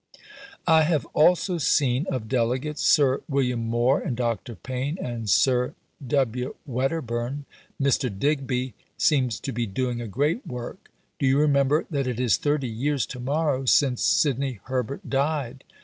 [0.65, 4.55] I have also seen (of Delegates) Sir William Moore and Dr.
[4.55, 5.75] Payne and Sir
[6.07, 6.55] W.
[6.65, 7.45] Wedderburn.
[7.79, 8.09] Mr.
[8.09, 10.89] Digby seems to be doing a great work.
[11.19, 15.63] Do you remember that it is 30 years to morrow since Sidney Herbert died?"